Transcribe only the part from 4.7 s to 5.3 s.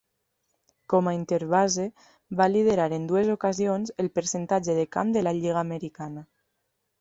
de camp de